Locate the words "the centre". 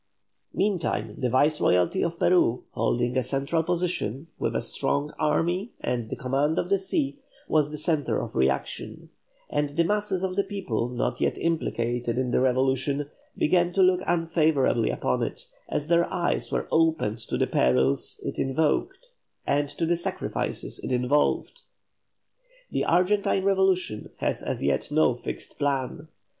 7.69-8.19